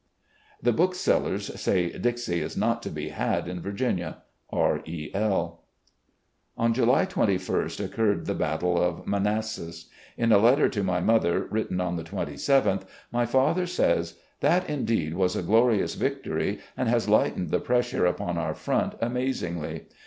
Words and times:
"The 0.63 0.73
bookseUers 0.73 1.59
say 1.59 1.95
'Dixie' 1.95 2.41
is 2.41 2.57
not 2.57 2.81
to 2.81 2.89
be 2.89 3.09
had 3.09 3.47
in 3.47 3.61
Vir 3.61 3.73
ginia. 3.73 4.15
R. 4.49 4.81
E. 4.83 5.11
L." 5.13 5.61
THE 6.57 6.61
CONFEDERATE 6.63 6.75
GENERAL 6.75 6.95
37 7.05 7.27
On 7.27 7.37
July 7.53 7.61
2ist 7.63 7.85
occurred 7.85 8.25
the 8.25 8.33
battle 8.33 8.81
of 8.81 9.05
Manassas, 9.05 9.91
In 10.17 10.31
a 10.31 10.39
letter 10.39 10.69
to 10.69 10.81
my 10.81 11.01
mother 11.01 11.45
written 11.51 11.79
on 11.79 11.97
the 11.97 12.03
27th, 12.03 12.81
my 13.11 13.27
father 13.27 13.67
says:.. 13.67 14.15
That 14.39 14.67
indeed 14.67 15.13
was 15.13 15.35
a 15.35 15.43
glorious 15.43 15.93
victory 15.93 16.57
and 16.75 16.89
has 16.89 17.07
lightened 17.07 17.51
the 17.51 17.59
pressure 17.59 18.07
upon 18.07 18.39
our 18.39 18.55
front 18.55 18.95
amazingly. 19.01 19.83